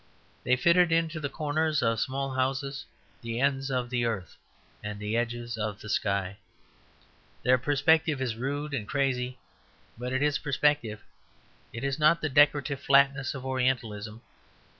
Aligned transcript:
They 0.43 0.55
fitted 0.55 0.91
into 0.91 1.19
the 1.19 1.29
corners 1.29 1.83
of 1.83 1.99
small 1.99 2.33
houses 2.33 2.85
the 3.21 3.39
ends 3.39 3.69
of 3.69 3.91
the 3.91 4.03
earth 4.03 4.35
and 4.83 4.99
the 4.99 5.15
edges 5.15 5.59
of 5.59 5.79
the 5.79 5.89
sky. 5.89 6.37
Their 7.43 7.59
perspective 7.59 8.19
is 8.19 8.35
rude 8.35 8.73
and 8.73 8.87
crazy, 8.87 9.37
but 9.99 10.11
it 10.11 10.23
is 10.23 10.39
perspective; 10.39 11.01
it 11.71 11.83
is 11.83 11.99
not 11.99 12.19
the 12.19 12.29
decorative 12.29 12.79
flatness 12.81 13.35
of 13.35 13.45
orientalism. 13.45 14.23